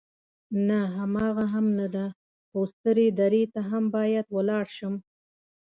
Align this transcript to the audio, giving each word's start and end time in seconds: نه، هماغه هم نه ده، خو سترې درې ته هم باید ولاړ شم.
نه، 0.67 0.79
هماغه 0.97 1.45
هم 1.53 1.65
نه 1.79 1.87
ده، 1.95 2.05
خو 2.49 2.59
سترې 2.73 3.07
درې 3.21 3.43
ته 3.53 3.61
هم 3.69 3.83
باید 3.95 4.25
ولاړ 4.35 4.65
شم. 4.77 4.93